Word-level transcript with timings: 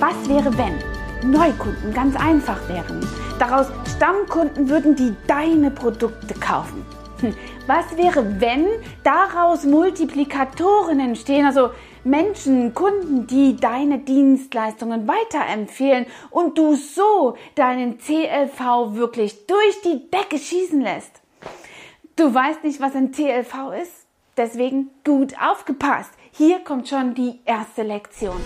Was 0.00 0.26
wäre, 0.30 0.56
wenn 0.56 0.78
Neukunden 1.30 1.92
ganz 1.92 2.16
einfach 2.16 2.66
wären? 2.70 3.06
Daraus 3.38 3.66
Stammkunden 3.94 4.70
würden, 4.70 4.96
die 4.96 5.14
deine 5.26 5.70
Produkte 5.70 6.32
kaufen. 6.32 6.86
Hm, 7.20 7.34
was 7.66 7.98
wäre, 7.98 8.40
wenn 8.40 8.66
daraus 9.04 9.64
Multiplikatoren 9.64 11.00
entstehen, 11.00 11.44
also 11.44 11.72
Menschen, 12.02 12.72
Kunden, 12.72 13.26
die 13.26 13.56
deine 13.56 13.98
Dienstleistungen 13.98 15.06
weiterempfehlen 15.06 16.06
und 16.30 16.56
du 16.56 16.76
so 16.76 17.36
deinen 17.54 17.98
CLV 17.98 18.94
wirklich 18.94 19.46
durch 19.46 19.82
die 19.84 20.10
Decke 20.10 20.38
schießen 20.38 20.80
lässt? 20.80 21.20
Du 22.16 22.32
weißt 22.32 22.64
nicht, 22.64 22.80
was 22.80 22.94
ein 22.94 23.12
CLV 23.12 23.72
ist? 23.82 24.06
Deswegen 24.38 24.88
gut 25.04 25.34
aufgepasst. 25.38 26.12
Hier 26.32 26.60
kommt 26.60 26.88
schon 26.88 27.12
die 27.12 27.40
erste 27.44 27.82
Lektion. 27.82 28.40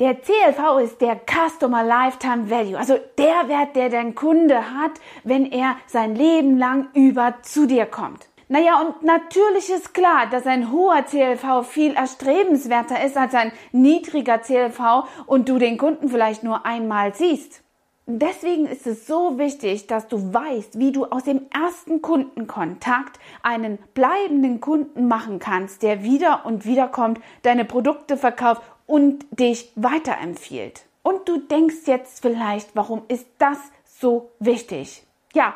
Der 0.00 0.14
CLV 0.14 0.78
ist 0.80 1.00
der 1.00 1.18
Customer 1.26 1.82
Lifetime 1.82 2.48
Value, 2.48 2.78
also 2.78 2.96
der 3.18 3.48
Wert, 3.48 3.74
der 3.74 3.88
dein 3.88 4.14
Kunde 4.14 4.72
hat, 4.72 4.92
wenn 5.24 5.50
er 5.50 5.74
sein 5.88 6.14
Leben 6.14 6.56
lang 6.56 6.86
über 6.94 7.38
zu 7.42 7.66
dir 7.66 7.84
kommt. 7.84 8.28
Naja, 8.46 8.80
und 8.80 9.02
natürlich 9.02 9.68
ist 9.70 9.94
klar, 9.94 10.26
dass 10.30 10.46
ein 10.46 10.70
hoher 10.70 11.02
CLV 11.02 11.66
viel 11.66 11.94
erstrebenswerter 11.94 13.04
ist 13.04 13.16
als 13.16 13.34
ein 13.34 13.50
niedriger 13.72 14.38
CLV 14.38 15.04
und 15.26 15.48
du 15.48 15.58
den 15.58 15.78
Kunden 15.78 16.08
vielleicht 16.08 16.44
nur 16.44 16.64
einmal 16.64 17.12
siehst. 17.16 17.64
Deswegen 18.06 18.66
ist 18.66 18.86
es 18.86 19.06
so 19.06 19.36
wichtig, 19.36 19.88
dass 19.88 20.06
du 20.06 20.32
weißt, 20.32 20.78
wie 20.78 20.92
du 20.92 21.06
aus 21.06 21.24
dem 21.24 21.42
ersten 21.52 22.02
Kundenkontakt 22.02 23.18
einen 23.42 23.78
bleibenden 23.94 24.60
Kunden 24.60 25.08
machen 25.08 25.40
kannst, 25.40 25.82
der 25.82 26.04
wieder 26.04 26.46
und 26.46 26.64
wieder 26.64 26.86
kommt, 26.86 27.20
deine 27.42 27.64
Produkte 27.64 28.16
verkauft 28.16 28.62
und 28.88 29.26
dich 29.30 29.70
weiterempfiehlt. 29.76 30.86
Und 31.04 31.28
du 31.28 31.38
denkst 31.38 31.86
jetzt 31.86 32.22
vielleicht, 32.22 32.74
warum 32.74 33.02
ist 33.06 33.26
das 33.38 33.58
so 33.84 34.32
wichtig? 34.40 35.04
Ja, 35.34 35.54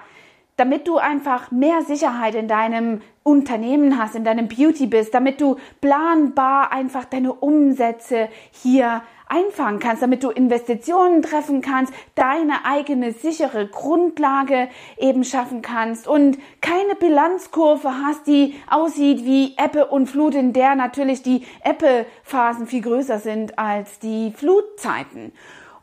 damit 0.63 0.87
du 0.87 0.97
einfach 0.97 1.51
mehr 1.51 1.83
Sicherheit 1.83 2.37
in 2.37 2.47
deinem 2.47 3.01
Unternehmen 3.25 3.99
hast, 3.99 4.15
in 4.15 4.23
deinem 4.23 4.47
Beauty 4.47 4.87
bist, 4.87 5.13
damit 5.13 5.41
du 5.41 5.57
planbar 5.81 6.71
einfach 6.71 7.05
deine 7.05 7.33
Umsätze 7.33 8.29
hier 8.53 9.03
einfangen 9.27 9.81
kannst, 9.81 10.05
damit 10.05 10.23
du 10.23 10.31
Investitionen 10.31 11.21
treffen 11.21 11.63
kannst, 11.63 11.93
deine 12.15 12.65
eigene 12.65 13.11
sichere 13.11 13.67
Grundlage 13.67 14.69
eben 14.99 15.25
schaffen 15.25 15.63
kannst 15.63 16.07
und 16.07 16.39
keine 16.61 16.95
Bilanzkurve 16.95 17.95
hast, 18.07 18.29
die 18.29 18.55
aussieht 18.71 19.25
wie 19.25 19.57
Ebbe 19.59 19.87
und 19.87 20.07
Flut, 20.07 20.37
in 20.37 20.53
der 20.53 20.77
natürlich 20.77 21.25
die 21.25 21.45
Ebbe-Phasen 21.65 22.69
viel 22.69 22.83
größer 22.83 23.19
sind 23.19 23.59
als 23.59 23.99
die 23.99 24.31
Flutzeiten. 24.31 25.33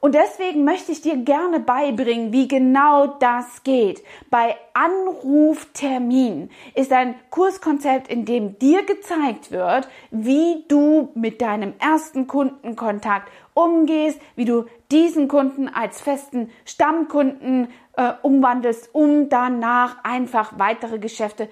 Und 0.02 0.16
deswegen 0.16 0.64
möchte 0.64 0.94
ich 0.94 1.02
dir 1.02 1.18
gerne 1.18 1.60
beibringen, 1.60 2.32
wie 2.32 2.48
genau 2.48 3.08
das 3.08 3.64
geht. 3.64 4.02
Bei 4.30 4.56
Anruftermin 4.74 6.50
ist 6.74 6.94
ein 6.94 7.16
Kurskonzept, 7.30 8.08
in 8.08 8.24
dem 8.24 8.58
dir 8.60 8.84
gezeigt 8.86 9.52
wird, 9.52 9.90
wie 10.12 10.64
du 10.70 11.10
mit 11.16 11.42
deinem 11.42 11.74
ersten 11.80 12.28
Kundenkontakt 12.28 13.30
umgehst, 13.54 14.22
wie 14.36 14.46
du 14.46 14.66
diesen 14.90 15.28
Kunden 15.28 15.68
als 15.68 16.00
festen 16.00 16.50
Stammkunden 16.66 17.68
äh, 17.98 18.14
umwandelst, 18.22 18.90
um 18.94 19.28
danach 19.28 20.04
einfach 20.04 20.54
weitere 20.58 21.00
Geschäfte 21.00 21.50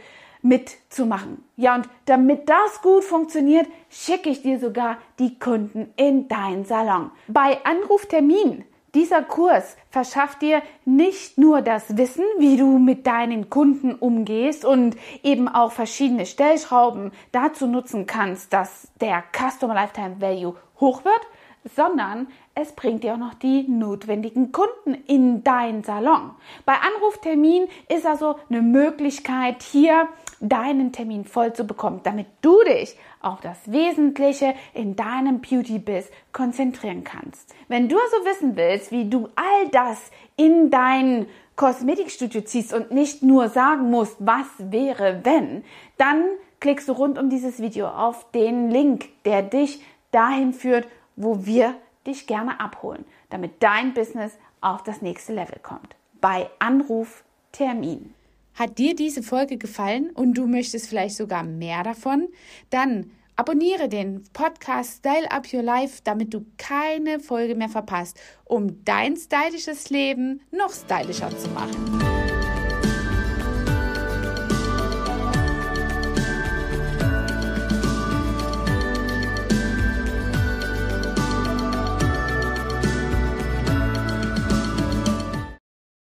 mitzumachen. 0.48 1.44
Ja, 1.56 1.76
und 1.76 1.90
damit 2.06 2.50
das 2.50 2.82
gut 2.82 3.04
funktioniert, 3.04 3.68
schicke 3.90 4.30
ich 4.30 4.42
dir 4.42 4.60
sogar 4.60 4.98
die 5.20 5.38
Kunden 5.38 5.94
in 5.98 6.28
dein 6.28 6.66
Salon. 6.66 7.12
Bei 7.28 7.64
Anruftermin 7.66 8.64
dieser 8.96 9.22
Kurs 9.22 9.76
verschafft 9.92 10.42
dir 10.42 10.62
nicht 10.86 11.38
nur 11.38 11.62
das 11.62 11.98
Wissen, 11.98 12.24
wie 12.40 12.58
du 12.58 12.80
mit 12.80 13.06
deinen 13.06 13.50
Kunden 13.50 13.94
umgehst 13.94 14.66
und 14.66 14.96
eben 15.24 15.48
auch 15.48 15.72
verschiedene 15.72 16.26
Stellschrauben 16.26 17.12
dazu 17.32 17.68
nutzen 17.68 18.08
kannst, 18.08 18.54
dass 18.54 18.88
der 19.02 19.24
Customer 19.34 19.76
Lifetime 19.76 20.20
Value 20.20 20.56
hoch 20.80 21.04
wird, 21.06 21.22
sondern 21.76 22.28
es 22.56 22.72
bringt 22.74 23.04
dir 23.04 23.14
auch 23.14 23.18
noch 23.18 23.34
die 23.34 23.68
notwendigen 23.68 24.52
Kunden 24.52 24.96
in 25.06 25.44
dein 25.44 25.84
Salon. 25.84 26.32
Bei 26.66 26.74
Anruftermin 26.74 27.68
ist 27.90 28.06
also 28.06 28.36
eine 28.50 28.62
Möglichkeit, 28.62 29.62
hier 29.64 30.08
deinen 30.40 30.92
Termin 30.92 31.26
voll 31.26 31.54
zu 31.54 31.66
bekommen, 31.66 32.02
damit 32.04 32.28
du 32.42 32.58
dich 32.64 32.96
auf 33.22 33.42
das 33.42 33.72
Wesentliche 33.72 34.54
in 34.74 34.96
deinem 34.96 35.42
Beauty-Biz 35.42 36.10
konzentrieren 36.32 37.04
kannst. 37.04 37.54
Wenn 37.68 37.90
du 37.90 37.98
also 37.98 38.26
wissen 38.26 38.56
willst, 38.56 38.92
wie 38.92 39.10
du 39.10 39.30
all 39.36 39.70
das 39.72 40.00
in 40.36 40.70
dein 40.70 41.28
Kosmetikstudio 41.56 42.42
ziehst 42.42 42.74
und 42.74 42.92
nicht 42.92 43.24
nur 43.24 43.50
sagen 43.50 43.90
musst, 43.90 44.16
was 44.20 44.46
wäre, 44.60 45.22
wenn, 45.24 45.64
dann 45.98 46.24
klickst 46.60 46.88
du 46.88 46.94
rund 46.94 47.18
um 47.18 47.30
dieses 47.30 47.60
Video 47.60 47.88
auf 47.88 48.32
den 48.32 48.70
Link, 48.70 49.06
der 49.26 49.42
dich 49.42 49.82
dahin 50.12 50.54
führt, 50.54 50.88
wo 51.18 51.46
wir 51.46 51.76
dich 52.06 52.26
gerne 52.26 52.60
abholen, 52.62 53.06
damit 53.30 53.62
dein 53.62 53.94
Business 53.94 54.38
auf 54.62 54.84
das 54.84 55.02
nächste 55.02 55.34
Level 55.34 55.60
kommt. 55.62 55.96
Bei 56.22 56.50
Anruf 56.60 57.26
Termin. 57.52 58.14
Hat 58.54 58.78
dir 58.80 58.96
diese 58.96 59.22
Folge 59.22 59.58
gefallen 59.58 60.10
und 60.12 60.34
du 60.36 60.48
möchtest 60.48 60.88
vielleicht 60.90 61.16
sogar 61.16 61.44
mehr 61.44 61.84
davon? 61.84 62.28
Dann 62.72 63.12
abonniere 63.36 63.88
den 63.88 64.24
Podcast 64.34 64.98
Style 64.98 65.30
Up 65.32 65.54
Your 65.54 65.62
Life, 65.62 66.02
damit 66.04 66.34
du 66.34 66.46
keine 66.58 67.20
Folge 67.20 67.56
mehr 67.56 67.70
verpasst, 67.70 68.20
um 68.46 68.84
dein 68.84 69.16
stylisches 69.16 69.90
Leben 69.90 70.42
noch 70.52 70.74
stylischer 70.74 71.30
zu 71.38 71.50
machen. 71.50 72.27